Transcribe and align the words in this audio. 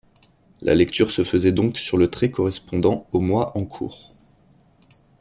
La 0.63 0.73
lecture 0.73 1.11
se 1.11 1.23
faisait 1.23 1.51
donc 1.51 1.77
sur 1.77 1.95
le 1.95 2.09
trait 2.09 2.31
correspondant 2.31 3.05
au 3.11 3.19
mois 3.19 3.55
en 3.55 3.65
cours. 3.65 4.15